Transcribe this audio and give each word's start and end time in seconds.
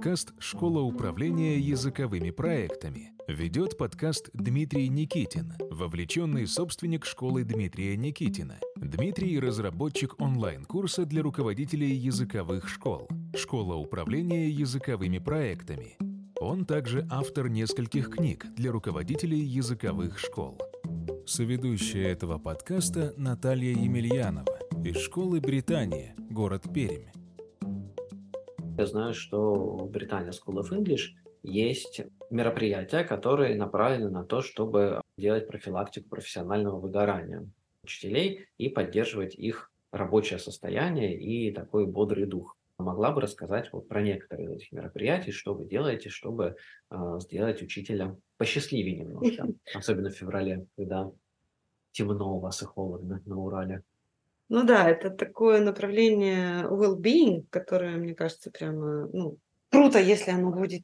подкаст 0.00 0.32
«Школа 0.38 0.80
управления 0.80 1.58
языковыми 1.58 2.30
проектами». 2.30 3.12
Ведет 3.28 3.76
подкаст 3.76 4.30
Дмитрий 4.32 4.88
Никитин, 4.88 5.52
вовлеченный 5.70 6.46
собственник 6.46 7.04
школы 7.04 7.44
Дмитрия 7.44 7.98
Никитина. 7.98 8.58
Дмитрий– 8.76 9.38
разработчик 9.40 10.18
онлайн-курса 10.18 11.04
для 11.04 11.22
руководителей 11.22 11.92
языковых 11.92 12.66
школ. 12.66 13.10
Школа 13.36 13.74
управления 13.74 14.48
языковыми 14.48 15.18
проектами. 15.18 15.98
Он 16.40 16.64
также 16.64 17.06
автор 17.10 17.50
нескольких 17.50 18.08
книг 18.08 18.46
для 18.56 18.72
руководителей 18.72 19.40
языковых 19.40 20.18
школ. 20.18 20.58
Соведущая 21.26 22.08
этого 22.08 22.38
подкаста 22.38 23.12
Наталья 23.18 23.72
Емельянова 23.72 24.60
из 24.82 24.96
школы 24.96 25.42
Британия, 25.42 26.14
город 26.30 26.72
Пермь. 26.72 27.19
Я 28.76 28.86
знаю, 28.86 29.14
что 29.14 29.54
в 29.54 29.90
Британии 29.90 30.30
School 30.30 30.62
of 30.62 30.70
English 30.70 31.10
есть 31.42 32.02
мероприятия, 32.30 33.04
которые 33.04 33.56
направлены 33.56 34.10
на 34.10 34.24
то, 34.24 34.42
чтобы 34.42 35.00
делать 35.16 35.46
профилактику 35.46 36.08
профессионального 36.08 36.78
выгорания 36.78 37.46
учителей 37.82 38.46
и 38.58 38.68
поддерживать 38.68 39.34
их 39.34 39.70
рабочее 39.90 40.38
состояние 40.38 41.18
и 41.18 41.52
такой 41.52 41.86
бодрый 41.86 42.26
дух. 42.26 42.56
Могла 42.78 43.10
бы 43.10 43.20
рассказать 43.20 43.70
вот 43.72 43.88
про 43.88 44.00
некоторые 44.00 44.46
из 44.46 44.52
этих 44.52 44.72
мероприятий, 44.72 45.32
что 45.32 45.52
вы 45.52 45.66
делаете, 45.66 46.08
чтобы 46.08 46.56
э, 46.90 47.18
сделать 47.20 47.60
учителя 47.62 48.16
посчастливее 48.38 49.00
немножко, 49.00 49.48
особенно 49.74 50.08
в 50.08 50.14
феврале, 50.14 50.66
когда 50.76 51.10
темно 51.92 52.36
у 52.36 52.40
вас 52.40 52.62
и 52.62 52.64
холодно 52.64 53.20
на 53.26 53.36
Урале. 53.36 53.82
Ну 54.50 54.64
да, 54.64 54.90
это 54.90 55.10
такое 55.10 55.60
направление 55.60 56.64
well-being, 56.64 57.46
которое, 57.50 57.96
мне 57.96 58.16
кажется, 58.16 58.50
прямо, 58.50 59.08
ну, 59.12 59.38
круто, 59.70 60.00
если 60.00 60.32
оно 60.32 60.50
будет, 60.50 60.82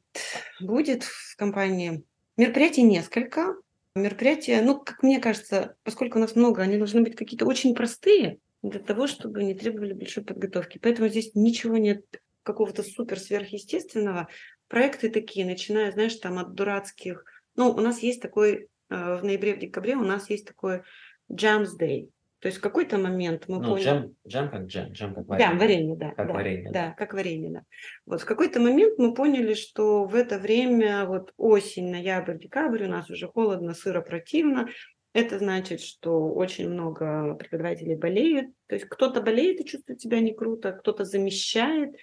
будет 0.61 1.03
в 1.03 1.35
компании. 1.35 2.05
Мероприятий 2.37 2.83
несколько. 2.83 3.55
Мероприятия, 3.93 4.61
ну, 4.61 4.79
как 4.79 5.03
мне 5.03 5.19
кажется, 5.19 5.75
поскольку 5.83 6.17
у 6.17 6.21
нас 6.21 6.33
много, 6.37 6.61
они 6.61 6.77
должны 6.77 7.01
быть 7.01 7.17
какие-то 7.17 7.45
очень 7.45 7.75
простые 7.75 8.39
для 8.63 8.79
того, 8.79 9.05
чтобы 9.05 9.43
не 9.43 9.53
требовали 9.53 9.91
большой 9.91 10.23
подготовки. 10.23 10.79
Поэтому 10.81 11.09
здесь 11.09 11.31
ничего 11.35 11.75
нет 11.75 12.05
какого-то 12.43 12.83
супер 12.83 13.19
сверхъестественного. 13.19 14.29
Проекты 14.69 15.09
такие, 15.09 15.45
начиная, 15.45 15.91
знаешь, 15.91 16.15
там 16.15 16.39
от 16.39 16.53
дурацких. 16.53 17.25
Ну, 17.57 17.71
у 17.71 17.81
нас 17.81 17.99
есть 17.99 18.21
такой 18.21 18.69
э, 18.89 19.17
в 19.17 19.25
ноябре, 19.25 19.55
в 19.55 19.59
декабре 19.59 19.97
у 19.97 20.05
нас 20.05 20.29
есть 20.29 20.47
такой 20.47 20.83
Jams 21.29 21.71
Day. 21.77 22.07
То 22.39 22.47
есть 22.47 22.59
в 22.59 22.61
какой-то 22.61 22.97
момент 22.97 23.45
мы 23.47 23.59
Ну, 23.59 23.69
поняли... 23.69 23.83
джем, 23.83 24.15
джем 24.27 24.49
как 24.51 24.65
джем, 24.65 24.91
джем 24.91 25.15
как 25.15 25.25
Да, 25.25 25.33
варенье. 25.35 25.57
варенье, 25.59 25.95
да. 25.97 26.09
Как 26.11 26.27
да, 26.27 26.33
варенье, 26.33 26.71
Да, 26.71 26.91
как 26.91 27.13
варенье, 27.13 27.51
да. 27.51 27.63
Вот 28.05 28.21
в 28.21 28.25
какой-то 28.25 28.59
момент 28.59 28.99
мы 28.99 29.13
поняли, 29.13 29.53
что 29.55 30.05
в 30.05 30.13
это 30.13 30.37
время, 30.37 31.05
вот 31.05 31.33
осень, 31.37 31.89
ноябрь, 31.89 32.37
декабрь, 32.37 32.83
у 32.85 32.89
нас 32.89 33.09
уже 33.09 33.27
холодно, 33.27 33.73
сыро, 33.73 34.01
противно. 34.01 34.67
Это 35.13 35.39
значит, 35.39 35.81
что 35.81 36.31
очень 36.31 36.69
много 36.69 37.33
преподавателей 37.33 37.95
болеют. 37.95 38.51
То 38.67 38.75
есть 38.75 38.87
кто-то 38.87 39.19
болеет 39.21 39.59
и 39.59 39.65
чувствует 39.65 39.99
себя 39.99 40.19
не 40.19 40.33
круто, 40.35 40.73
кто-то 40.73 41.05
замещает, 41.05 41.95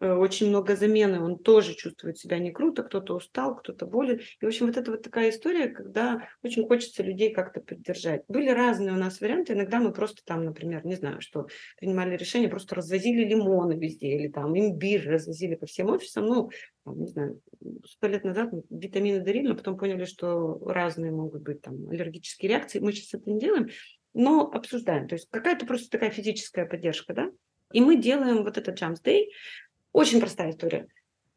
очень 0.00 0.48
много 0.48 0.76
замены, 0.76 1.20
он 1.20 1.38
тоже 1.38 1.74
чувствует 1.74 2.18
себя 2.18 2.38
не 2.38 2.50
круто, 2.50 2.82
кто-то 2.82 3.14
устал, 3.14 3.56
кто-то 3.56 3.86
болен. 3.86 4.20
И, 4.40 4.44
в 4.44 4.48
общем, 4.48 4.66
вот 4.66 4.76
это 4.76 4.90
вот 4.90 5.02
такая 5.02 5.30
история, 5.30 5.68
когда 5.68 6.26
очень 6.42 6.66
хочется 6.66 7.02
людей 7.02 7.32
как-то 7.32 7.60
поддержать. 7.60 8.22
Были 8.26 8.48
разные 8.48 8.92
у 8.92 8.96
нас 8.96 9.20
варианты. 9.20 9.52
Иногда 9.52 9.78
мы 9.78 9.92
просто 9.92 10.22
там, 10.24 10.44
например, 10.44 10.86
не 10.86 10.94
знаю, 10.94 11.20
что 11.20 11.46
принимали 11.78 12.16
решение, 12.16 12.48
просто 12.48 12.74
развозили 12.74 13.24
лимоны 13.24 13.74
везде 13.74 14.08
или 14.08 14.28
там 14.28 14.58
имбирь 14.58 15.08
развозили 15.08 15.54
по 15.54 15.66
всем 15.66 15.90
офисам. 15.90 16.26
Ну, 16.26 16.50
там, 16.84 17.00
не 17.00 17.08
знаю, 17.08 17.40
сто 17.86 18.06
лет 18.06 18.24
назад 18.24 18.50
витамины 18.70 19.20
дарили, 19.20 19.48
но 19.48 19.54
потом 19.54 19.76
поняли, 19.76 20.04
что 20.04 20.58
разные 20.64 21.12
могут 21.12 21.42
быть 21.42 21.60
там 21.60 21.88
аллергические 21.90 22.48
реакции. 22.48 22.78
Мы 22.80 22.92
сейчас 22.92 23.20
это 23.20 23.30
не 23.30 23.38
делаем, 23.38 23.68
но 24.14 24.50
обсуждаем. 24.50 25.08
То 25.08 25.14
есть 25.14 25.28
какая-то 25.30 25.66
просто 25.66 25.90
такая 25.90 26.10
физическая 26.10 26.64
поддержка, 26.64 27.12
да? 27.12 27.30
И 27.72 27.80
мы 27.80 27.96
делаем 27.96 28.42
вот 28.42 28.58
этот 28.58 28.80
Jumps 28.80 29.02
Day. 29.04 29.26
Очень 29.92 30.20
простая 30.20 30.50
история. 30.50 30.88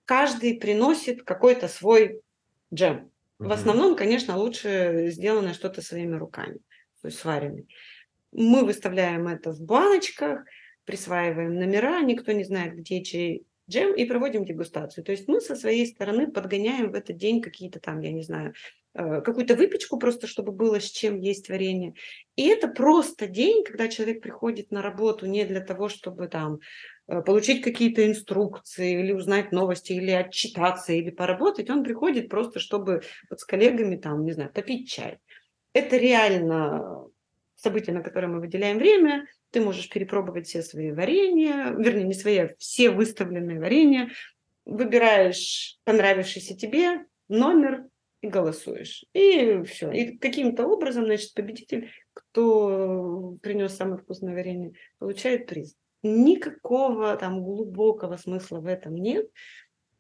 Каждый 0.06 0.58
приносит 0.58 1.24
какой-то 1.24 1.68
свой 1.68 2.22
джем. 2.74 3.12
В 3.40 3.52
основном, 3.52 3.96
конечно, 3.96 4.38
лучше 4.38 5.08
сделано 5.10 5.54
что-то 5.54 5.82
своими 5.82 6.16
руками, 6.16 6.60
то 7.02 7.08
есть 7.08 7.20
сваренный. 7.20 7.68
Мы 8.32 8.64
выставляем 8.64 9.28
это 9.28 9.52
в 9.52 9.62
баночках, 9.62 10.46
присваиваем 10.86 11.56
номера, 11.56 12.02
никто 12.02 12.32
не 12.32 12.44
знает, 12.44 12.76
где 12.76 13.04
чей 13.04 13.46
джем, 13.70 13.94
и 13.96 14.06
проводим 14.06 14.46
дегустацию. 14.46 15.04
То 15.04 15.12
есть 15.12 15.28
мы 15.28 15.42
со 15.42 15.56
своей 15.56 15.86
стороны 15.88 16.32
подгоняем 16.32 16.92
в 16.92 16.96
этот 16.96 17.18
день 17.18 17.42
какие-то 17.42 17.80
там, 17.80 18.00
я 18.02 18.12
не 18.12 18.24
знаю, 18.24 18.54
э, 18.94 19.22
какую-то 19.22 19.56
выпечку 19.56 19.98
просто, 19.98 20.28
чтобы 20.28 20.52
было 20.52 20.80
с 20.80 20.90
чем 20.90 21.20
есть 21.20 21.50
варенье. 21.50 21.94
И 22.36 22.48
это 22.48 22.68
просто 22.68 23.28
день, 23.28 23.64
когда 23.64 23.88
человек 23.88 24.22
приходит 24.22 24.72
на 24.72 24.82
работу 24.82 25.26
не 25.26 25.46
для 25.46 25.62
того, 25.62 25.90
чтобы 25.90 26.28
там 26.28 26.60
получить 27.08 27.62
какие-то 27.62 28.06
инструкции 28.08 29.00
или 29.00 29.12
узнать 29.12 29.52
новости, 29.52 29.94
или 29.94 30.12
отчитаться, 30.12 30.94
или 30.94 31.10
поработать. 31.10 31.70
Он 31.70 31.84
приходит 31.84 32.30
просто, 32.30 32.60
чтобы 32.60 33.02
вот 33.30 33.40
с 33.40 33.46
коллегами 33.46 33.98
там, 33.98 34.24
не 34.24 34.32
знаю, 34.32 34.52
попить 34.52 34.90
чай. 34.90 35.20
Это 35.74 35.98
реально 35.98 37.08
событие, 37.56 37.96
на 37.96 38.04
которое 38.04 38.28
мы 38.28 38.40
выделяем 38.40 38.78
время. 38.78 39.28
Ты 39.52 39.62
можешь 39.62 39.90
перепробовать 39.90 40.48
все 40.48 40.62
свои 40.62 40.92
варенья, 40.92 41.74
вернее, 41.78 42.04
не 42.04 42.14
свои, 42.14 42.38
а 42.38 42.50
все 42.58 42.90
выставленные 42.90 43.60
варенья. 43.60 44.10
Выбираешь 44.66 45.78
понравившийся 45.84 46.56
тебе 46.56 47.06
номер 47.28 47.86
и 48.22 48.28
голосуешь. 48.28 49.04
И 49.14 49.62
все. 49.64 49.92
И 49.92 50.18
каким-то 50.18 50.66
образом, 50.66 51.06
значит, 51.06 51.34
победитель, 51.34 51.92
кто 52.14 53.36
принес 53.42 53.76
самое 53.76 54.02
вкусное 54.02 54.34
варенье, 54.34 54.74
получает 55.00 55.48
приз. 55.48 55.76
Никакого 56.04 57.16
там 57.16 57.44
глубокого 57.44 58.18
смысла 58.18 58.60
в 58.60 58.68
этом 58.68 58.96
нет. 58.96 59.28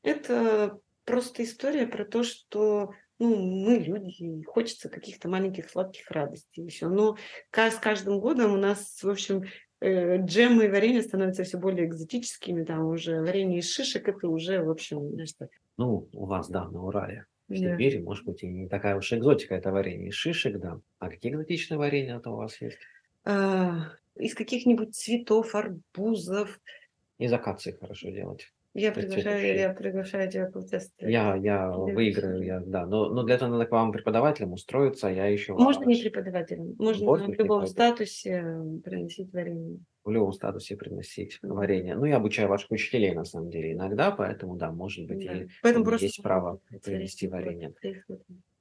Это 0.03 0.80
просто 1.06 1.44
история 1.44 1.88
про 1.88 2.06
то, 2.06 2.24
что 2.24 2.91
ну, 3.19 3.36
мы 3.38 3.78
люди, 3.78 4.24
и 4.24 4.44
хочется 4.44 4.90
каких-то 4.90 5.30
маленьких 5.30 5.69
сладких 5.69 6.09
радостей 6.12 6.63
еще. 6.63 6.90
Но 6.90 7.18
с 7.52 7.75
каждым 7.75 8.19
годом 8.19 8.53
у 8.53 8.58
нас, 8.58 9.02
в 9.02 9.09
общем, 9.09 9.44
э, 9.80 10.18
джемы 10.18 10.66
и 10.66 10.69
варенье 10.69 11.02
становятся 11.02 11.44
все 11.44 11.58
более 11.58 11.86
экзотическими. 11.86 12.63
Там 12.63 12.86
уже 12.86 13.22
варенье 13.22 13.59
из 13.59 13.72
шишек, 13.72 14.08
это 14.08 14.28
уже, 14.28 14.62
в 14.62 14.69
общем, 14.69 15.09
знаешь, 15.12 15.34
так. 15.34 15.50
Ну, 15.78 16.09
у 16.13 16.25
вас, 16.25 16.50
да, 16.50 16.68
на 16.69 16.84
Урале. 16.84 17.25
В 17.47 17.53
Да. 17.53 17.75
Сибири, 17.75 18.02
может 18.02 18.25
быть, 18.25 18.44
и 18.44 18.47
не 18.47 18.68
такая 18.68 18.96
уж 18.96 19.12
экзотика, 19.13 19.56
это 19.56 19.72
варенье 19.72 20.09
из 20.09 20.16
шишек, 20.16 20.58
да. 20.59 20.80
А 21.00 21.09
какие 21.09 21.31
экзотичные 21.31 21.78
варенья-то 21.78 22.31
у 22.31 22.38
вас 22.38 22.59
есть? 22.62 22.78
А, 23.25 23.92
из 24.16 24.35
каких-нибудь 24.35 24.96
цветов, 24.96 25.56
арбузов. 25.56 26.59
Из 27.18 27.31
акации 27.31 27.72
хорошо 27.72 28.09
делать. 28.09 28.47
Я 28.75 28.91
приглашаю, 28.91 29.56
я 29.56 29.69
приглашаю 29.72 30.31
тебя 30.31 30.50
поучаствовать. 30.50 31.13
Я, 31.13 31.35
я 31.35 31.69
выиграю, 31.69 32.41
я, 32.41 32.59
да. 32.59 32.88
Но, 32.88 33.09
но 33.09 33.22
для 33.22 33.35
этого 33.35 33.50
надо 33.50 33.68
к 33.68 33.72
вам 33.72 33.91
преподавателем 33.91 34.53
устроиться, 34.53 35.09
я 35.09 35.28
еще 35.28 35.53
Можно 35.53 35.85
не 35.85 36.01
преподавателем, 36.01 36.75
можно 36.79 37.06
Вот 37.06 37.22
в 37.22 37.29
любом 37.29 37.68
статусе 37.68 38.41
приносить 38.84 39.31
варенье. 39.31 39.79
в 40.03 40.09
любом 40.09 40.34
статусе 40.34 40.75
приносить 40.75 41.38
варенье. 41.44 41.95
Ну, 41.95 42.06
я 42.06 42.16
обучаю 42.18 42.50
ваших 42.50 42.72
учителей, 42.72 43.13
на 43.13 43.25
самом 43.25 43.51
деле, 43.51 43.74
иногда, 43.74 44.09
поэтому, 44.09 44.56
да, 44.56 44.72
может 44.72 45.07
быть, 45.07 45.24
Да. 45.24 45.34
и 45.34 45.47
Поэтому 45.62 45.85
просто 45.85 46.07
есть 46.07 46.24
право 46.24 46.59
принести 46.84 47.28
варенье. 47.28 47.75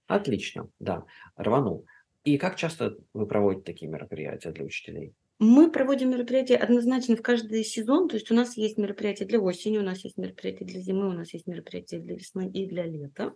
Отлично, 0.06 0.68
да, 0.78 1.06
рванул. 1.36 1.86
И 2.24 2.36
как 2.36 2.56
часто 2.56 2.98
вы 3.14 3.26
проводите 3.26 3.64
такие 3.64 3.90
мероприятия 3.90 4.50
для 4.50 4.64
учителей? 4.64 5.14
Мы 5.44 5.72
проводим 5.72 6.10
мероприятия 6.10 6.54
однозначно 6.54 7.16
в 7.16 7.20
каждый 7.20 7.64
сезон. 7.64 8.08
То 8.08 8.14
есть 8.14 8.30
у 8.30 8.34
нас 8.34 8.56
есть 8.56 8.78
мероприятия 8.78 9.24
для 9.24 9.40
осени, 9.40 9.76
у 9.76 9.82
нас 9.82 10.04
есть 10.04 10.16
мероприятия 10.16 10.64
для 10.64 10.80
зимы, 10.80 11.08
у 11.08 11.12
нас 11.12 11.34
есть 11.34 11.48
мероприятия 11.48 11.98
для 11.98 12.14
весны 12.14 12.48
и 12.48 12.64
для 12.64 12.84
лета. 12.84 13.34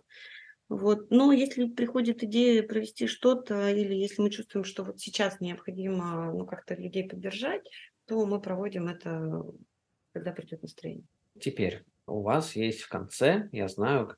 Вот. 0.69 1.11
Но 1.11 1.33
если 1.33 1.67
приходит 1.67 2.23
идея 2.23 2.63
провести 2.63 3.07
что-то, 3.07 3.67
или 3.67 3.93
если 3.93 4.21
мы 4.21 4.29
чувствуем, 4.29 4.63
что 4.63 4.85
вот 4.85 5.01
сейчас 5.01 5.41
необходимо 5.41 6.31
ну, 6.31 6.45
как-то 6.45 6.75
людей 6.75 7.09
поддержать, 7.09 7.69
то 8.05 8.25
мы 8.25 8.39
проводим 8.39 8.87
это, 8.87 9.43
когда 10.13 10.31
придет 10.31 10.61
настроение. 10.61 11.03
Теперь 11.41 11.83
у 12.05 12.21
вас 12.21 12.55
есть 12.55 12.83
в 12.83 12.87
конце, 12.87 13.49
я 13.51 13.67
знаю, 13.67 14.15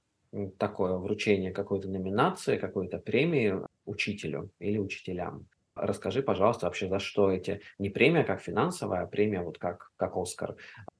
такое 0.60 0.94
вручение 0.94 1.52
какой-то 1.52 1.90
номинации, 1.90 2.58
какой-то 2.58 3.00
премии 3.00 3.56
учителю 3.86 4.52
или 4.60 4.78
учителям. 4.78 5.48
Расскажи, 5.81 6.22
пожалуйста, 6.22 6.66
вообще, 6.66 6.88
за 6.88 7.00
что 7.00 7.31
эти, 7.31 7.62
не 7.78 7.90
премия 7.90 8.24
как 8.24 8.42
финансовая, 8.42 9.02
а 9.02 9.08
премия 9.08 9.42
вот 9.42 9.58
как, 9.58 9.92
как 9.98 10.16
Оскар. 10.16 10.56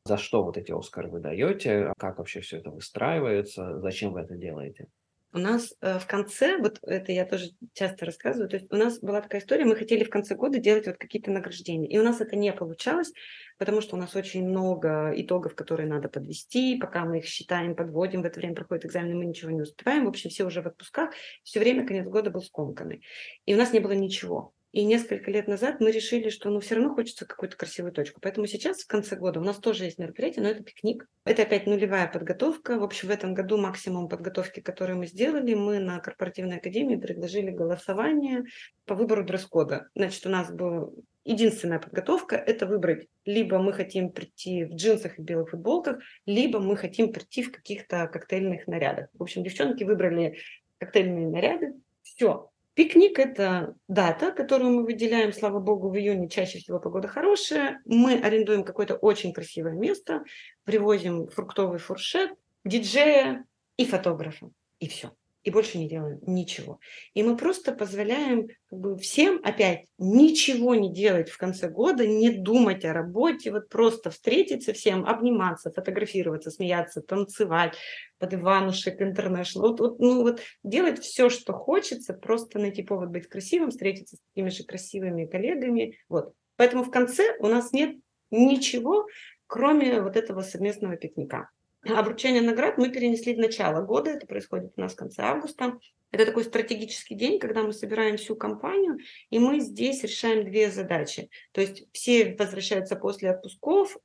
За 0.06 0.18
что 0.18 0.44
вот 0.44 0.58
эти 0.58 0.72
Оскары 0.72 1.10
вы 1.10 1.20
даете, 1.20 1.94
как 1.98 2.18
вообще 2.18 2.42
все 2.42 2.58
это 2.58 2.72
выстраивается, 2.72 3.80
зачем 3.80 4.14
вы 4.14 4.22
это 4.22 4.36
делаете? 4.36 4.88
У 5.32 5.38
нас 5.38 5.76
э, 5.82 6.00
в 6.00 6.08
конце, 6.08 6.58
вот 6.58 6.80
это 6.82 7.12
я 7.12 7.24
тоже 7.24 7.52
часто 7.74 8.08
рассказываю, 8.08 8.50
то 8.50 8.56
есть 8.56 8.74
у 8.74 8.76
нас 8.76 9.00
была 9.00 9.22
такая 9.22 9.42
история, 9.42 9.64
мы 9.64 9.76
хотели 9.76 10.04
в 10.04 10.10
конце 10.10 10.34
года 10.34 10.58
делать 10.58 10.88
вот 10.88 10.98
какие-то 10.98 11.30
награждения, 11.30 11.88
и 11.88 12.00
у 12.00 12.04
нас 12.04 12.20
это 12.20 12.36
не 12.36 12.52
получалось, 12.52 13.14
потому 13.60 13.82
что 13.82 13.96
у 13.96 14.00
нас 14.00 14.16
очень 14.16 14.48
много 14.48 15.14
итогов, 15.16 15.54
которые 15.54 15.88
надо 15.88 16.10
подвести, 16.10 16.80
пока 16.80 17.06
мы 17.06 17.20
их 17.20 17.26
считаем, 17.26 17.76
подводим, 17.76 18.24
в 18.24 18.26
это 18.26 18.40
время 18.40 18.56
проходит 18.56 18.86
экзамен, 18.86 19.20
мы 19.20 19.26
ничего 19.26 19.52
не 19.52 19.62
успеваем, 19.62 20.06
в 20.06 20.10
общем, 20.10 20.32
все 20.32 20.46
уже 20.46 20.64
в 20.64 20.68
отпусках, 20.68 21.12
все 21.44 21.60
время 21.60 21.86
конец 21.86 22.08
года 22.08 22.32
был 22.32 22.42
скомканный, 22.42 23.04
и 23.46 23.54
у 23.54 23.58
нас 23.58 23.72
не 23.72 23.82
было 23.82 23.92
ничего. 23.92 24.56
И 24.72 24.86
несколько 24.86 25.32
лет 25.32 25.48
назад 25.48 25.80
мы 25.80 25.92
решили, 25.92 26.30
что 26.30 26.50
ну, 26.50 26.60
все 26.60 26.76
равно 26.76 26.94
хочется 26.94 27.26
какую-то 27.26 27.58
красивую 27.58 27.92
точку. 27.92 28.20
Поэтому 28.22 28.46
сейчас, 28.46 28.82
в 28.82 28.88
конце 28.88 29.16
года, 29.16 29.40
у 29.40 29.44
нас 29.44 29.58
тоже 29.58 29.86
есть 29.86 29.98
мероприятие, 29.98 30.44
но 30.44 30.50
это 30.50 30.64
пикник. 30.64 31.08
Это 31.26 31.42
опять 31.42 31.66
нулевая 31.66 32.08
подготовка. 32.08 32.78
В 32.78 32.84
общем, 32.84 33.08
в 33.08 33.12
этом 33.12 33.34
году 33.34 33.58
максимум 33.58 34.08
подготовки, 34.08 34.60
который 34.60 34.96
мы 34.96 35.08
сделали, 35.08 35.56
мы 35.56 35.80
на 35.80 36.00
корпоративной 36.00 36.58
академии 36.58 36.98
предложили 36.98 37.50
голосование 37.50 38.44
по 38.86 38.94
выбору 38.94 39.24
дресс-кода. 39.24 39.90
Значит, 39.96 40.26
у 40.28 40.30
нас 40.30 40.52
была 40.52 40.90
единственная 41.30 41.80
подготовка– 41.80 42.36
это 42.38 42.66
выбрать, 42.66 43.08
либо 43.26 43.60
мы 43.60 43.74
хотим 43.74 44.12
прийти 44.12 44.66
в 44.66 44.76
джинсах 44.76 45.20
и 45.20 45.22
белых 45.22 45.50
футболках, 45.50 46.00
либо 46.26 46.60
мы 46.60 46.76
хотим 46.76 47.12
прийти 47.12 47.44
в 47.44 47.52
каких-то 47.52 48.08
коктейльных 48.08 48.68
нарядах. 48.68 49.10
В 49.14 49.24
общем, 49.24 49.44
девчонки 49.44 49.84
выбрали 49.84 50.40
коктейльные 50.80 51.28
наряды. 51.28 51.74
Все, 52.02 52.49
Пикник– 52.80 53.20
это 53.20 53.76
дата, 53.90 54.32
которую 54.32 54.72
мы 54.72 54.86
выделяем, 54.86 55.34
слава 55.34 55.60
богу, 55.60 55.90
в 55.90 55.98
июне 55.98 56.30
чаще 56.30 56.60
всего 56.60 56.80
погода 56.80 57.10
хорошая. 57.10 57.82
Мы 57.84 58.18
арендуем 58.18 58.64
какое-то 58.64 58.96
очень 58.96 59.34
красивое 59.34 59.74
место, 59.74 60.24
привозим 60.64 61.28
фруктовый 61.28 61.80
фуршет, 61.80 62.32
диджея 62.64 63.44
и 63.76 63.86
фотографа. 63.86 64.52
И 64.80 64.88
все 64.88 65.12
и 65.44 65.52
больше 65.52 65.78
не 65.78 65.88
делаем 65.88 66.20
ничего. 66.26 66.80
И 67.14 67.24
мы 67.24 67.38
просто 67.38 67.72
позволяем 67.72 68.48
как 68.70 68.80
бы, 68.80 68.98
всем 68.98 69.40
опять 69.44 69.86
ничего 69.98 70.76
не 70.76 70.94
делать 70.94 71.30
в 71.30 71.38
конце 71.38 71.70
года, 71.70 72.06
не 72.06 72.30
думать 72.30 72.84
о 72.86 72.94
работе, 72.94 73.52
вот 73.52 73.70
просто 73.70 74.10
встретиться 74.10 74.74
всем, 74.74 75.06
обниматься, 75.06 75.72
фотографироваться, 75.72 76.52
смеяться, 76.52 77.02
танцевать 77.02 77.76
под 78.18 78.34
Иванушек, 78.34 79.02
Интернешнл. 79.02 79.62
Вот, 79.62 79.80
вот, 79.80 80.00
ну, 80.00 80.22
вот 80.24 80.42
делать 80.64 81.00
все, 81.00 81.30
что 81.30 81.54
хочется, 81.54 82.14
просто 82.14 82.60
найти 82.60 82.84
повод 82.84 83.10
быть 83.10 83.28
красивым, 83.28 83.72
встретиться 83.72 84.18
с 84.18 84.20
такими 84.34 84.50
же 84.50 84.64
красивыми 84.64 85.26
коллегами. 85.26 85.98
Вот. 86.10 86.34
Поэтому 86.58 86.84
в 86.84 86.92
конце 86.92 87.38
у 87.40 87.48
нас 87.48 87.72
нет 87.72 87.96
ничего, 88.32 89.08
кроме 89.48 90.02
вот 90.02 90.18
этого 90.18 90.42
совместного 90.42 90.98
пикника. 90.98 91.50
Обручение 91.84 92.42
наград 92.42 92.78
мы 92.78 92.90
перенесли 92.90 93.34
в 93.34 93.40
начало 93.40 93.82
года, 93.82 94.12
это 94.12 94.28
происходит 94.28 94.74
у 94.76 94.82
нас 94.82 94.94
в 94.94 94.98
конце 94.98 95.22
августа. 95.22 95.80
Это 96.12 96.26
такой 96.26 96.44
стратегический 96.44 97.16
день, 97.16 97.40
когда 97.40 97.64
мы 97.64 97.72
собираем 97.72 98.18
всю 98.18 98.36
компанию, 98.36 98.98
и 99.30 99.40
мы 99.40 99.60
здесь 99.60 100.04
решаем 100.04 100.44
две 100.44 100.72
задачи. 100.72 101.30
То 101.52 101.62
есть 101.62 101.88
все 101.94 102.36
возвращаются 102.38 102.96
после 102.96 103.30
отпусков, 103.30 103.96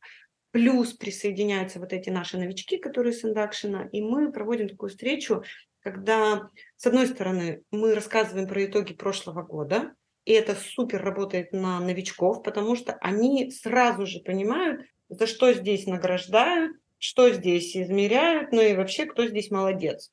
плюс 0.51 0.93
присоединяются 0.93 1.81
вот 1.81 1.93
эти 1.93 2.11
наши 2.11 2.39
новички, 2.39 2.77
которые 2.77 3.13
с 3.13 3.25
индакшена, 3.25 3.89
и 3.91 4.03
мы 4.03 4.31
проводим 4.31 4.69
такую 4.69 4.91
встречу, 4.91 5.43
когда, 5.81 6.51
с 6.77 6.87
одной 6.87 7.07
стороны, 7.07 7.63
мы 7.71 7.95
рассказываем 7.95 8.47
про 8.47 8.65
итоги 8.65 8.93
прошлого 8.95 9.43
года, 9.43 9.95
и 10.25 10.33
это 10.33 10.55
супер 10.55 11.03
работает 11.03 11.53
на 11.53 11.81
новичков, 11.81 12.43
потому 12.43 12.77
что 12.77 12.95
они 13.01 13.51
сразу 13.51 14.07
же 14.07 14.21
понимают, 14.21 14.83
за 15.09 15.27
что 15.27 15.53
здесь 15.53 15.87
награждают, 15.87 16.77
что 17.05 17.31
здесь 17.31 17.77
измеряют, 17.77 18.51
ну 18.51 18.63
и 18.63 18.75
вообще, 18.75 19.05
кто 19.05 19.27
здесь 19.27 19.51
молодец. 19.51 20.11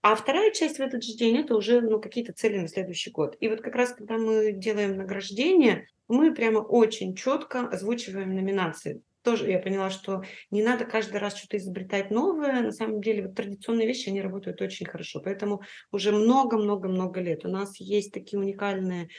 А 0.00 0.14
вторая 0.14 0.52
часть 0.52 0.78
в 0.78 0.80
этот 0.80 1.04
же 1.04 1.12
день– 1.12 1.36
это 1.38 1.54
уже 1.54 1.82
ну, 1.82 2.00
какие-то 2.00 2.32
цели 2.32 2.56
на 2.56 2.66
следующий 2.66 3.10
год. 3.10 3.36
И 3.40 3.48
вот 3.48 3.60
как 3.60 3.74
раз, 3.74 3.92
когда 3.92 4.16
мы 4.16 4.52
делаем 4.52 4.96
награждение, 4.96 5.86
мы 6.08 6.34
прямо 6.34 6.60
очень 6.60 7.14
четко 7.14 7.68
озвучиваем 7.68 8.34
номинации. 8.34 9.02
Тоже 9.22 9.50
я 9.50 9.58
поняла, 9.58 9.90
что 9.90 10.22
не 10.50 10.62
надо 10.62 10.86
каждый 10.86 11.18
раз 11.18 11.36
что-то 11.36 11.58
изобретать 11.58 12.10
новое. 12.10 12.62
На 12.62 12.72
самом 12.72 13.02
деле 13.02 13.26
вот 13.26 13.34
традиционные 13.34 13.86
вещи, 13.86 14.08
они 14.08 14.22
работают 14.22 14.62
очень 14.62 14.86
хорошо. 14.86 15.20
Поэтому 15.22 15.60
уже 15.92 16.10
много-много-много 16.10 17.20
лет 17.20 17.44
у 17.44 17.48
нас 17.48 17.78
есть 17.78 18.14
такие 18.14 18.40
уникальные 18.40 19.10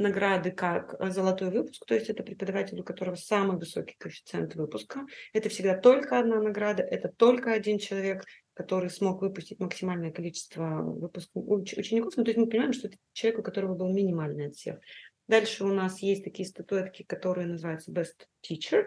награды 0.00 0.50
как 0.50 0.94
э, 0.98 1.10
золотой 1.10 1.50
выпуск, 1.50 1.84
то 1.86 1.94
есть 1.94 2.08
это 2.08 2.22
преподаватель, 2.22 2.80
у 2.80 2.84
которого 2.84 3.14
самый 3.14 3.58
высокий 3.58 3.96
коэффициент 3.98 4.54
выпуска. 4.54 5.06
Это 5.32 5.48
всегда 5.48 5.76
только 5.76 6.18
одна 6.18 6.40
награда, 6.40 6.82
это 6.82 7.08
только 7.08 7.52
один 7.52 7.78
человек, 7.78 8.24
который 8.54 8.90
смог 8.90 9.22
выпустить 9.22 9.60
максимальное 9.60 10.10
количество 10.10 10.82
выпусков 10.82 11.44
учеников. 11.46 12.16
Ну, 12.16 12.24
то 12.24 12.30
есть 12.30 12.38
мы 12.38 12.48
понимаем, 12.48 12.72
что 12.72 12.88
это 12.88 12.96
человек, 13.12 13.40
у 13.40 13.42
которого 13.42 13.74
был 13.74 13.92
минимальный 13.92 14.48
отсев. 14.48 14.76
Дальше 15.28 15.64
у 15.64 15.72
нас 15.72 16.00
есть 16.00 16.24
такие 16.24 16.48
статуэтки, 16.48 17.04
которые 17.04 17.46
называются 17.46 17.92
Best 17.92 18.26
Teacher 18.44 18.86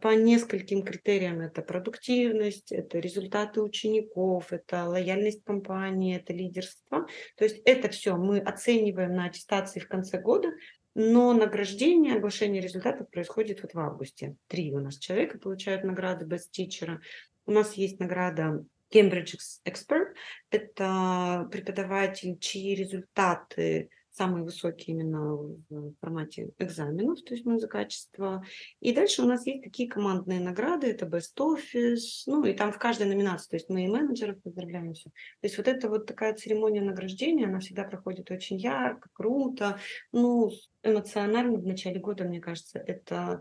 по 0.00 0.14
нескольким 0.14 0.82
критериям. 0.82 1.40
Это 1.40 1.62
продуктивность, 1.62 2.72
это 2.72 2.98
результаты 2.98 3.60
учеников, 3.60 4.52
это 4.52 4.84
лояльность 4.84 5.42
компании, 5.44 6.16
это 6.16 6.32
лидерство. 6.32 7.06
То 7.36 7.44
есть 7.44 7.60
это 7.64 7.88
все 7.88 8.16
мы 8.16 8.38
оцениваем 8.38 9.14
на 9.14 9.26
аттестации 9.26 9.80
в 9.80 9.88
конце 9.88 10.20
года, 10.20 10.52
но 10.94 11.32
награждение, 11.32 12.16
оглашение 12.16 12.60
результатов 12.60 13.10
происходит 13.10 13.62
вот 13.62 13.74
в 13.74 13.78
августе. 13.78 14.36
Три 14.46 14.72
у 14.72 14.80
нас 14.80 14.98
человека 14.98 15.38
получают 15.38 15.84
награды 15.84 16.26
Best 16.26 16.50
Teacher. 16.56 16.98
У 17.46 17.52
нас 17.52 17.74
есть 17.74 17.98
награда 18.00 18.64
Cambridge 18.92 19.36
Expert. 19.64 20.14
Это 20.50 21.48
преподаватель, 21.50 22.38
чьи 22.38 22.74
результаты 22.74 23.90
самые 24.18 24.44
высокие 24.44 24.96
именно 24.96 25.36
в 25.70 25.94
формате 26.00 26.50
экзаменов, 26.58 27.22
то 27.22 27.34
есть 27.34 27.46
мы 27.46 27.58
за 27.58 27.68
качество. 27.68 28.44
И 28.80 28.92
дальше 28.92 29.22
у 29.22 29.26
нас 29.26 29.46
есть 29.46 29.62
такие 29.62 29.88
командные 29.88 30.40
награды, 30.40 30.88
это 30.88 31.06
Best 31.06 31.36
Office, 31.38 32.24
ну 32.26 32.44
и 32.44 32.52
там 32.52 32.72
в 32.72 32.78
каждой 32.78 33.06
номинации, 33.06 33.50
то 33.50 33.56
есть 33.56 33.68
мы 33.70 33.84
и 33.84 33.88
менеджеров 33.88 34.42
поздравляем 34.42 34.92
все. 34.94 35.10
То 35.10 35.44
есть 35.44 35.56
вот 35.56 35.68
эта 35.68 35.88
вот 35.88 36.06
такая 36.06 36.34
церемония 36.34 36.82
награждения, 36.82 37.46
она 37.46 37.60
всегда 37.60 37.84
проходит 37.84 38.30
очень 38.30 38.56
ярко, 38.56 39.08
круто, 39.12 39.78
ну, 40.12 40.50
эмоционально 40.82 41.58
в 41.58 41.66
начале 41.66 42.00
года, 42.00 42.24
мне 42.24 42.40
кажется, 42.40 42.78
это 42.78 43.40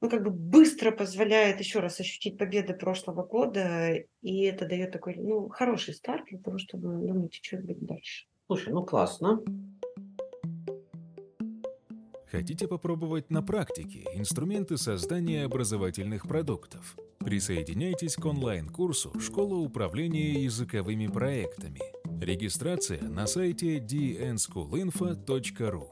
ну, 0.00 0.10
как 0.10 0.22
бы 0.24 0.30
быстро 0.30 0.90
позволяет 0.90 1.60
еще 1.60 1.78
раз 1.78 2.00
ощутить 2.00 2.38
победы 2.38 2.74
прошлого 2.74 3.24
года, 3.24 3.94
и 4.20 4.42
это 4.44 4.66
дает 4.66 4.92
такой, 4.92 5.14
ну, 5.16 5.48
хороший 5.48 5.94
старт 5.94 6.24
для 6.28 6.38
того, 6.38 6.58
чтобы 6.58 6.88
думать, 7.06 7.34
что 7.34 7.56
будет 7.56 7.84
дальше. 7.84 8.26
Слушай, 8.46 8.72
ну 8.72 8.84
классно. 8.84 9.40
Хотите 12.32 12.66
попробовать 12.66 13.28
на 13.28 13.42
практике 13.42 14.06
инструменты 14.14 14.78
создания 14.78 15.44
образовательных 15.44 16.26
продуктов? 16.26 16.96
Присоединяйтесь 17.18 18.16
к 18.16 18.24
онлайн-курсу 18.24 19.20
«Школа 19.20 19.56
управления 19.56 20.42
языковыми 20.42 21.08
проектами». 21.08 21.82
Регистрация 22.24 23.02
на 23.02 23.26
сайте 23.26 23.80
dnschoolinfo.ru 23.80 25.90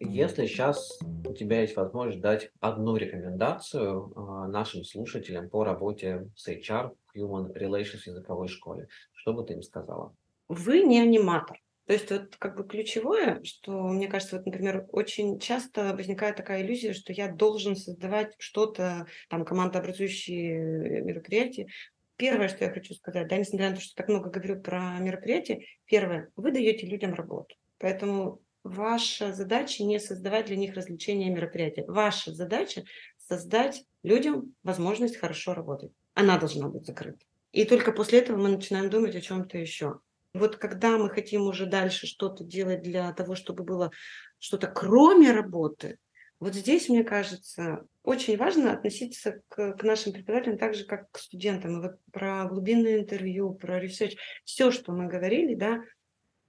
Если 0.00 0.46
сейчас 0.46 0.98
у 1.24 1.32
тебя 1.32 1.60
есть 1.60 1.76
возможность 1.76 2.20
дать 2.20 2.50
одну 2.58 2.96
рекомендацию 2.96 4.12
э, 4.16 4.48
нашим 4.48 4.82
слушателям 4.82 5.48
по 5.48 5.62
работе 5.62 6.28
с 6.34 6.48
HR, 6.48 6.90
Human 7.16 7.56
Relations 7.56 8.00
в 8.00 8.06
языковой 8.08 8.48
школе, 8.48 8.88
что 9.12 9.32
бы 9.32 9.44
ты 9.44 9.52
им 9.52 9.62
сказала? 9.62 10.12
Вы 10.48 10.82
не 10.82 11.00
аниматор. 11.00 11.60
То 11.86 11.92
есть 11.92 12.10
вот 12.10 12.36
как 12.36 12.56
бы 12.56 12.66
ключевое, 12.66 13.42
что 13.44 13.72
мне 13.88 14.08
кажется, 14.08 14.36
вот, 14.36 14.46
например, 14.46 14.86
очень 14.90 15.38
часто 15.38 15.94
возникает 15.94 16.36
такая 16.36 16.62
иллюзия, 16.62 16.94
что 16.94 17.12
я 17.12 17.28
должен 17.28 17.76
создавать 17.76 18.34
что-то, 18.38 19.06
там, 19.28 19.44
командообразующие 19.44 21.02
мероприятия. 21.02 21.66
Первое, 22.16 22.48
что 22.48 22.64
я 22.64 22.70
хочу 22.70 22.94
сказать, 22.94 23.28
да, 23.28 23.36
несмотря 23.36 23.70
на 23.70 23.76
то, 23.76 23.82
что 23.82 23.96
так 23.96 24.08
много 24.08 24.30
говорю 24.30 24.62
про 24.62 24.98
мероприятия, 24.98 25.66
первое, 25.84 26.30
вы 26.36 26.52
даете 26.52 26.86
людям 26.86 27.12
работу. 27.12 27.54
Поэтому 27.78 28.40
ваша 28.62 29.34
задача 29.34 29.84
не 29.84 29.98
создавать 29.98 30.46
для 30.46 30.56
них 30.56 30.74
развлечения 30.74 31.28
и 31.28 31.34
мероприятия. 31.34 31.84
Ваша 31.86 32.32
задача 32.32 32.84
создать 33.18 33.84
людям 34.02 34.54
возможность 34.62 35.16
хорошо 35.16 35.52
работать. 35.52 35.92
Она 36.14 36.38
должна 36.38 36.68
быть 36.68 36.86
закрыта. 36.86 37.24
И 37.52 37.64
только 37.64 37.92
после 37.92 38.20
этого 38.20 38.38
мы 38.38 38.48
начинаем 38.48 38.88
думать 38.88 39.14
о 39.14 39.20
чем-то 39.20 39.58
еще. 39.58 39.98
Вот 40.34 40.56
когда 40.56 40.98
мы 40.98 41.08
хотим 41.08 41.46
уже 41.46 41.64
дальше 41.64 42.06
что-то 42.06 42.44
делать 42.44 42.82
для 42.82 43.12
того, 43.12 43.36
чтобы 43.36 43.62
было 43.64 43.92
что-то 44.38 44.66
кроме 44.66 45.30
работы, 45.30 45.98
вот 46.40 46.54
здесь, 46.54 46.88
мне 46.88 47.04
кажется, 47.04 47.86
очень 48.02 48.36
важно 48.36 48.72
относиться 48.72 49.40
к, 49.48 49.74
к 49.74 49.82
нашим 49.84 50.12
преподавателям 50.12 50.58
так 50.58 50.74
же, 50.74 50.84
как 50.84 51.10
к 51.10 51.18
студентам. 51.18 51.78
И 51.78 51.82
вот 51.82 51.92
про 52.12 52.44
глубинное 52.46 52.98
интервью, 52.98 53.54
про 53.54 53.78
research, 53.78 54.16
все, 54.44 54.72
что 54.72 54.92
мы 54.92 55.06
говорили, 55.06 55.54
да, 55.54 55.80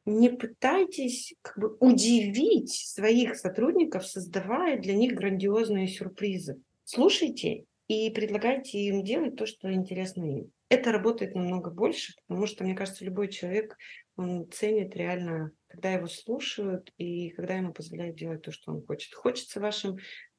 не 0.06 0.30
пытайтесь 0.30 1.36
как 1.42 1.58
бы 1.60 1.78
удивить 1.80 2.74
своих 2.74 3.36
сотрудников, 3.36 4.06
создавая 4.06 4.80
для 4.80 4.96
них 4.96 5.14
грандиозные 5.14 5.88
сюрпризы. 5.88 6.60
Слушайте 6.84 7.66
и 7.88 8.10
предлагайте 8.10 8.80
им 8.80 9.04
делать 9.04 9.36
то, 9.36 9.46
что 9.46 9.72
интересно 9.72 10.24
им. 10.24 10.52
Это 10.70 10.92
работает 10.92 11.36
намного 11.36 11.70
больше, 11.70 12.14
потому 12.28 12.48
что, 12.48 12.64
мне 12.64 12.76
кажется, 12.76 13.06
любой 13.06 13.28
человек, 13.28 13.78
он 14.16 14.50
ценит 14.52 14.96
реально, 14.96 15.52
когда 15.68 15.92
его 15.92 16.08
слушают 16.08 16.92
и 16.98 17.30
когда 17.30 17.56
ему 17.56 17.74
позволяют 17.74 18.16
делать 18.16 18.42
то, 18.42 18.52
что 18.52 18.72
он 18.72 18.86
хочет. 18.86 19.14
Хочется 19.14 19.60
вашим, 19.60 19.98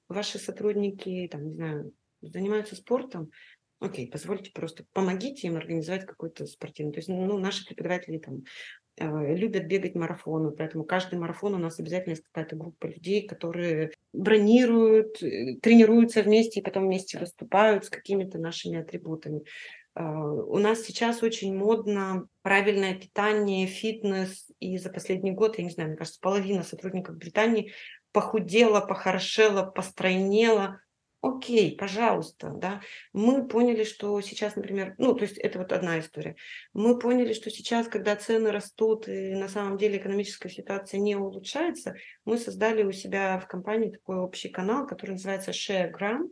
ваши 0.08 0.38
сотрудники, 0.38 1.28
там, 1.30 1.46
не 1.46 1.54
знаю, 1.54 1.92
занимаются 2.22 2.74
спортом, 2.74 3.30
окей, 3.78 4.10
позвольте 4.10 4.50
просто, 4.52 4.84
помогите 4.92 5.46
им 5.46 5.56
организовать 5.56 6.06
какой-то 6.06 6.46
спортивный. 6.46 6.92
То 6.92 6.98
есть, 6.98 7.08
ну, 7.08 7.38
наши 7.38 7.64
преподаватели 7.66 8.18
там 8.18 8.42
любят 8.98 9.66
бегать 9.66 9.94
марафоны, 9.94 10.50
поэтому 10.50 10.84
каждый 10.84 11.18
марафон 11.18 11.54
у 11.54 11.58
нас 11.58 11.78
обязательно 11.78 12.12
есть 12.12 12.24
какая-то 12.24 12.56
группа 12.56 12.86
людей, 12.86 13.26
которые 13.26 13.92
бронируют, 14.12 15.22
э, 15.22 15.56
тренируются 15.60 16.22
вместе 16.22 16.60
и 16.60 16.62
потом 16.62 16.86
вместе 16.86 17.18
выступают 17.18 17.84
с 17.84 17.90
какими-то 17.90 18.38
нашими 18.38 18.78
атрибутами. 18.78 19.42
Э, 19.94 20.02
у 20.02 20.58
нас 20.58 20.82
сейчас 20.82 21.22
очень 21.22 21.54
модно 21.54 22.28
правильное 22.42 22.94
питание, 22.94 23.66
фитнес, 23.66 24.46
и 24.60 24.78
за 24.78 24.90
последний 24.90 25.32
год, 25.32 25.58
я 25.58 25.64
не 25.64 25.70
знаю, 25.70 25.90
мне 25.90 25.98
кажется, 25.98 26.20
половина 26.20 26.62
сотрудников 26.62 27.16
Британии 27.16 27.72
похудела, 28.12 28.80
похорошела, 28.80 29.62
постройнела– 29.62 30.80
окей, 31.20 31.76
пожалуйста, 31.76 32.50
да, 32.50 32.80
мы 33.12 33.46
поняли, 33.46 33.84
что 33.84 34.20
сейчас, 34.20 34.56
например, 34.56 34.94
ну, 34.98 35.14
то 35.14 35.24
есть 35.24 35.38
это 35.38 35.58
вот 35.58 35.72
одна 35.72 35.98
история, 35.98 36.36
мы 36.72 36.98
поняли, 36.98 37.32
что 37.32 37.50
сейчас, 37.50 37.88
когда 37.88 38.16
цены 38.16 38.52
растут 38.52 39.08
и 39.08 39.34
на 39.34 39.48
самом 39.48 39.78
деле 39.78 39.98
экономическая 39.98 40.48
ситуация 40.48 41.00
не 41.00 41.16
улучшается, 41.16 41.94
мы 42.24 42.38
создали 42.38 42.84
у 42.84 42.92
себя 42.92 43.38
в 43.38 43.46
компании 43.46 43.90
такой 43.90 44.18
общий 44.18 44.48
канал, 44.48 44.86
который 44.86 45.12
называется 45.12 45.50
ShareGram, 45.50 46.28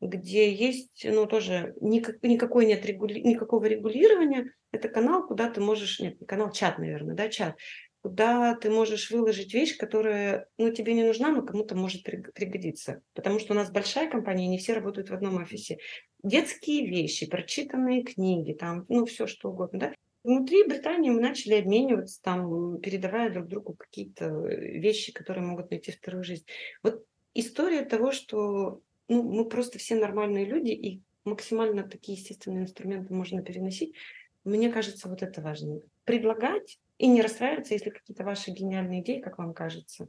где 0.00 0.52
есть, 0.52 1.04
ну, 1.04 1.26
тоже 1.26 1.74
никак, 1.80 2.22
никакой 2.22 2.66
нет 2.66 2.84
регули, 2.84 3.20
никакого 3.20 3.64
регулирования, 3.66 4.52
это 4.72 4.88
канал, 4.88 5.26
куда 5.26 5.48
ты 5.50 5.60
можешь, 5.60 6.00
нет, 6.00 6.16
канал, 6.26 6.50
чат, 6.50 6.78
наверное, 6.78 7.14
да, 7.14 7.28
чат, 7.28 7.56
куда 8.02 8.56
ты 8.56 8.68
можешь 8.68 9.10
выложить 9.10 9.54
вещь, 9.54 9.76
которая 9.76 10.48
ну, 10.58 10.72
тебе 10.72 10.92
не 10.92 11.04
нужна, 11.04 11.30
но 11.30 11.42
кому-то 11.42 11.76
может 11.76 12.02
пригодиться. 12.02 13.00
Потому 13.14 13.38
что 13.38 13.52
у 13.52 13.56
нас 13.56 13.70
большая 13.70 14.10
компания, 14.10 14.48
не 14.48 14.58
все 14.58 14.74
работают 14.74 15.08
в 15.08 15.14
одном 15.14 15.36
офисе. 15.36 15.78
Детские 16.22 16.86
вещи, 16.86 17.26
прочитанные 17.26 18.02
книги, 18.02 18.52
там, 18.52 18.86
ну, 18.88 19.06
все 19.06 19.26
что 19.26 19.50
угодно, 19.50 19.78
да. 19.78 19.92
Внутри 20.24 20.64
Британии 20.64 21.10
мы 21.10 21.20
начали 21.20 21.54
обмениваться, 21.54 22.20
там, 22.22 22.80
передавая 22.80 23.30
друг 23.30 23.48
другу 23.48 23.74
какие-то 23.74 24.28
вещи, 24.28 25.12
которые 25.12 25.44
могут 25.44 25.70
найти 25.70 25.92
вторую 25.92 26.24
жизнь. 26.24 26.44
Вот 26.82 27.04
история 27.34 27.82
того, 27.84 28.12
что 28.12 28.80
ну, 29.08 29.22
мы 29.22 29.48
просто 29.48 29.78
все 29.78 29.94
нормальные 29.94 30.44
люди, 30.44 30.70
и 30.70 31.02
максимально 31.24 31.84
такие 31.88 32.18
естественные 32.18 32.64
инструменты 32.64 33.14
можно 33.14 33.42
переносить, 33.42 33.94
мне 34.44 34.70
кажется, 34.70 35.08
вот 35.08 35.22
это 35.22 35.40
важно. 35.40 35.80
Предлагать 36.04 36.78
и 37.02 37.08
не 37.08 37.20
расстраиваться, 37.20 37.74
если 37.74 37.90
какие-то 37.90 38.22
ваши 38.22 38.52
гениальные 38.52 39.02
идеи, 39.02 39.20
как 39.20 39.36
вам 39.38 39.54
кажется, 39.54 40.06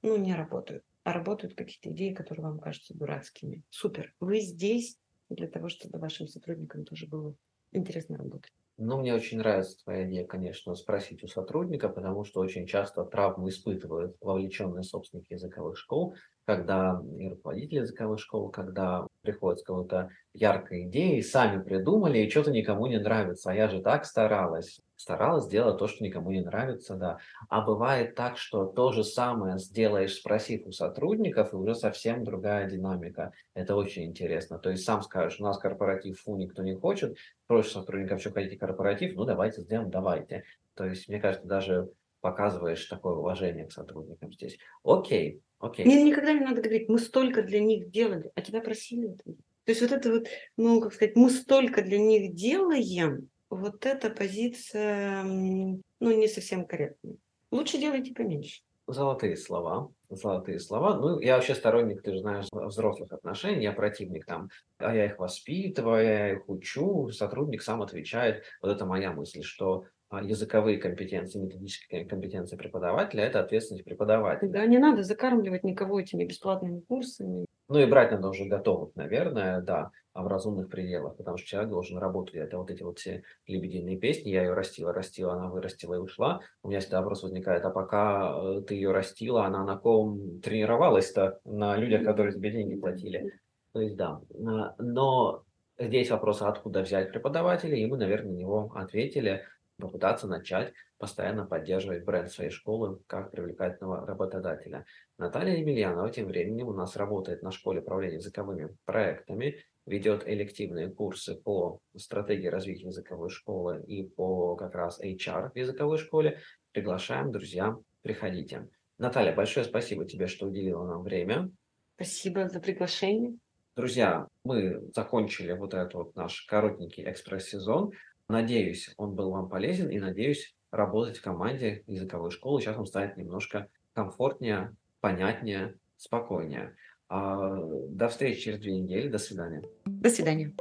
ну, 0.00 0.16
не 0.16 0.34
работают. 0.34 0.84
А 1.04 1.12
работают 1.12 1.54
какие-то 1.54 1.90
идеи, 1.90 2.14
которые 2.14 2.46
вам 2.46 2.58
кажутся 2.58 2.94
дурацкими. 2.94 3.62
Супер. 3.68 4.14
Вы 4.20 4.40
здесь 4.40 4.96
для 5.28 5.48
того, 5.48 5.68
чтобы 5.68 5.98
вашим 5.98 6.28
сотрудникам 6.28 6.86
тоже 6.86 7.06
было 7.06 7.36
интересно 7.72 8.16
работать. 8.16 8.50
Ну, 8.78 8.96
мне 8.96 9.14
очень 9.14 9.36
нравится 9.36 9.76
твоя 9.84 10.08
идея, 10.08 10.26
конечно, 10.26 10.74
спросить 10.74 11.22
у 11.22 11.28
сотрудника, 11.28 11.90
потому 11.90 12.24
что 12.24 12.40
очень 12.40 12.66
часто 12.66 13.04
травму 13.04 13.50
испытывают 13.50 14.16
вовлеченные 14.22 14.82
собственники 14.82 15.34
языковых 15.34 15.76
школ, 15.76 16.14
когда 16.46 17.02
и 17.18 17.28
руководители 17.28 17.80
языковых 17.80 18.18
школ, 18.18 18.48
когда 18.48 19.06
приходят 19.20 19.60
с 19.60 19.62
какой-то 19.62 20.08
яркой 20.32 20.84
идеей, 20.84 21.20
сами 21.20 21.62
придумали, 21.62 22.20
и 22.20 22.30
что-то 22.30 22.50
никому 22.50 22.86
не 22.86 22.98
нравится, 22.98 23.50
а 23.50 23.54
я 23.54 23.68
же 23.68 23.82
так 23.82 24.06
старалась 24.06 24.80
старалась 25.00 25.46
сделать 25.46 25.78
то, 25.78 25.88
что 25.88 26.04
никому 26.04 26.30
не 26.30 26.42
нравится, 26.42 26.94
да. 26.94 27.18
А 27.48 27.62
бывает 27.62 28.14
так, 28.14 28.36
что 28.36 28.66
то 28.66 28.92
же 28.92 29.02
самое 29.02 29.58
сделаешь, 29.58 30.14
спросив 30.14 30.66
у 30.66 30.72
сотрудников, 30.72 31.54
и 31.54 31.56
уже 31.56 31.74
совсем 31.74 32.22
другая 32.22 32.68
динамика. 32.68 33.32
Это 33.54 33.76
очень 33.76 34.04
интересно. 34.04 34.58
То 34.58 34.68
есть 34.68 34.84
сам 34.84 35.00
скажешь, 35.00 35.40
у 35.40 35.42
нас 35.42 35.58
корпоратив, 35.58 36.20
фу, 36.20 36.36
никто 36.36 36.62
не 36.62 36.74
хочет, 36.74 37.16
просишь 37.46 37.72
сотрудников, 37.72 38.20
что 38.20 38.30
хотите 38.30 38.58
корпоратив, 38.58 39.14
ну 39.14 39.24
давайте 39.24 39.62
сделаем, 39.62 39.90
давайте. 39.90 40.44
То 40.74 40.84
есть, 40.84 41.08
мне 41.08 41.18
кажется, 41.18 41.48
даже 41.48 41.88
показываешь 42.20 42.84
такое 42.84 43.14
уважение 43.14 43.66
к 43.66 43.72
сотрудникам 43.72 44.30
здесь. 44.34 44.58
Окей, 44.84 45.40
окей. 45.60 45.86
Мне 45.86 46.02
никогда 46.02 46.34
не 46.34 46.40
надо 46.40 46.60
говорить, 46.60 46.90
мы 46.90 46.98
столько 46.98 47.42
для 47.42 47.60
них 47.60 47.90
делали, 47.90 48.30
а 48.34 48.42
тебя 48.42 48.60
просили. 48.60 49.16
То 49.16 49.72
есть 49.72 49.80
вот 49.80 49.92
это 49.92 50.10
вот, 50.10 50.26
ну, 50.58 50.80
как 50.82 50.92
сказать, 50.92 51.16
мы 51.16 51.30
столько 51.30 51.80
для 51.80 51.98
них 51.98 52.34
делаем, 52.34 53.29
вот 53.50 53.84
эта 53.84 54.10
позиция, 54.10 55.22
ну, 55.24 55.82
не 56.00 56.28
совсем 56.28 56.64
корректная. 56.64 57.16
Лучше 57.50 57.78
делайте 57.78 58.14
поменьше. 58.14 58.62
Золотые 58.86 59.36
слова. 59.36 59.90
Золотые 60.08 60.58
слова. 60.58 60.96
Ну, 60.96 61.20
я 61.20 61.36
вообще 61.36 61.54
сторонник, 61.54 62.02
ты 62.02 62.12
же 62.12 62.20
знаешь, 62.20 62.46
взрослых 62.50 63.12
отношений, 63.12 63.62
я 63.62 63.72
противник 63.72 64.24
там, 64.24 64.48
а 64.78 64.94
я 64.94 65.06
их 65.06 65.18
воспитываю, 65.18 66.04
я 66.04 66.32
их 66.32 66.48
учу, 66.48 67.10
сотрудник 67.10 67.62
сам 67.62 67.82
отвечает. 67.82 68.44
Вот 68.62 68.72
это 68.72 68.86
моя 68.86 69.12
мысль, 69.12 69.42
что 69.42 69.84
а, 70.08 70.22
языковые 70.22 70.78
компетенции, 70.78 71.38
методические 71.38 72.04
компетенции 72.04 72.56
преподавателя– 72.56 73.24
это 73.24 73.40
ответственность 73.40 73.84
преподавателя. 73.84 74.48
Да, 74.48 74.66
не 74.66 74.78
надо 74.78 75.04
закармливать 75.04 75.62
никого 75.62 76.00
этими 76.00 76.24
бесплатными 76.24 76.80
курсами. 76.80 77.46
Ну 77.70 77.78
и 77.78 77.86
брать 77.86 78.10
надо 78.10 78.28
уже 78.28 78.46
готовых, 78.46 78.96
наверное, 78.96 79.60
да, 79.60 79.92
а 80.12 80.24
в 80.24 80.26
разумных 80.26 80.68
пределах, 80.68 81.16
потому 81.16 81.36
что 81.36 81.46
человек 81.46 81.70
должен 81.70 81.98
работать. 81.98 82.34
Это 82.34 82.58
вот 82.58 82.68
эти 82.68 82.82
вот 82.82 82.98
все 82.98 83.22
лебединые 83.46 83.96
песни, 83.96 84.30
я 84.30 84.42
ее 84.42 84.54
растила, 84.54 84.92
растила, 84.92 85.34
она 85.34 85.48
вырастила 85.48 85.94
и 85.94 85.98
ушла. 85.98 86.40
У 86.64 86.68
меня 86.68 86.80
всегда 86.80 87.00
вопрос 87.00 87.22
возникает, 87.22 87.64
а 87.64 87.70
пока 87.70 88.34
э, 88.36 88.62
ты 88.62 88.74
ее 88.74 88.90
растила, 88.90 89.44
она 89.46 89.62
на 89.62 89.76
ком 89.76 90.40
тренировалась-то? 90.40 91.38
На 91.44 91.76
людях, 91.76 92.02
которые 92.04 92.34
тебе 92.34 92.50
деньги 92.50 92.74
платили. 92.74 93.38
То 93.72 93.80
есть 93.80 93.96
да, 93.96 94.20
а, 94.34 94.74
но 94.78 95.44
здесь 95.78 96.10
вопрос, 96.10 96.42
откуда 96.42 96.82
взять 96.82 97.12
преподавателя, 97.12 97.76
и 97.76 97.86
мы, 97.86 97.98
наверное, 97.98 98.32
на 98.32 98.36
него 98.36 98.72
ответили 98.74 99.44
попытаться 99.80 100.26
начать 100.26 100.72
постоянно 100.98 101.46
поддерживать 101.46 102.04
бренд 102.04 102.30
своей 102.30 102.50
школы 102.50 103.00
как 103.06 103.30
привлекательного 103.30 104.06
работодателя. 104.06 104.84
Наталья 105.18 105.56
Емельянова 105.56 106.10
тем 106.10 106.26
временем 106.26 106.68
у 106.68 106.72
нас 106.74 106.96
работает 106.96 107.42
на 107.42 107.50
школе 107.50 107.80
управления 107.80 108.16
языковыми 108.16 108.76
проектами, 108.84 109.64
ведет 109.86 110.28
элективные 110.28 110.90
курсы 110.90 111.34
по 111.34 111.80
стратегии 111.96 112.48
развития 112.48 112.86
языковой 112.88 113.30
школы 113.30 113.82
и 113.86 114.04
по 114.04 114.56
как 114.56 114.74
раз 114.74 115.02
HR 115.02 115.52
в 115.52 115.56
языковой 115.56 115.98
школе. 115.98 116.38
Приглашаем, 116.72 117.32
друзья, 117.32 117.76
приходите. 118.02 118.68
Наталья, 118.98 119.34
большое 119.34 119.64
спасибо 119.64 120.04
тебе, 120.04 120.26
что 120.26 120.46
уделила 120.46 120.86
нам 120.86 121.02
время. 121.02 121.50
Спасибо 121.96 122.48
за 122.48 122.60
приглашение. 122.60 123.38
Друзья, 123.76 124.26
мы 124.44 124.80
закончили 124.94 125.52
вот 125.52 125.72
этот 125.72 125.94
вот 125.94 126.14
наш 126.14 126.42
коротенький 126.42 127.10
экспресс-сезон. 127.10 127.92
Надеюсь, 128.30 128.94
он 128.96 129.14
был 129.16 129.32
вам 129.32 129.48
полезен 129.48 129.88
и 129.88 129.98
надеюсь 129.98 130.54
работать 130.70 131.18
в 131.18 131.22
команде 131.22 131.82
языковой 131.88 132.30
школы. 132.30 132.60
Сейчас 132.60 132.76
вам 132.76 132.86
станет 132.86 133.16
немножко 133.16 133.66
комфортнее, 133.92 134.76
понятнее, 135.00 135.74
спокойнее. 135.96 136.76
А, 137.08 137.58
до 137.88 138.08
встречи 138.08 138.42
через 138.42 138.60
две 138.60 138.78
недели. 138.78 139.08
До 139.08 139.18
свидания. 139.18 139.64
До 139.84 140.10
свидания. 140.10 140.54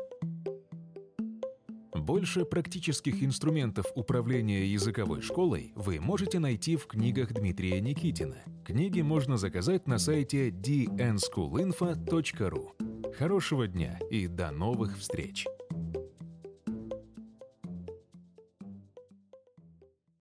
Больше 1.94 2.44
практических 2.44 3.22
инструментов 3.22 3.86
управления 3.94 4.66
языковой 4.66 5.22
школой 5.22 5.72
вы 5.76 6.00
можете 6.00 6.40
найти 6.40 6.76
в 6.76 6.88
книгах 6.88 7.34
Дмитрия 7.34 7.80
Никитина. 7.82 8.38
Книги 8.66 9.02
можно 9.02 9.38
заказать 9.38 9.86
на 9.86 10.00
сайте 10.00 10.50
dnschoolinfo.ru. 10.50 13.14
Хорошего 13.14 13.68
дня 13.68 14.00
и 14.10 14.26
до 14.26 14.50
новых 14.50 14.98
встреч! 14.98 15.46